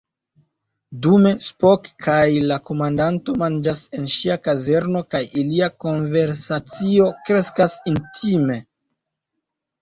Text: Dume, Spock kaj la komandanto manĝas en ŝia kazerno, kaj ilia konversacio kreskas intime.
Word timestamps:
Dume, 1.01 1.31
Spock 1.47 1.89
kaj 2.05 2.23
la 2.51 2.57
komandanto 2.69 3.35
manĝas 3.41 3.81
en 3.99 4.07
ŝia 4.13 4.37
kazerno, 4.47 5.03
kaj 5.11 5.21
ilia 5.43 5.69
konversacio 5.85 7.11
kreskas 7.29 7.77
intime. 7.95 8.59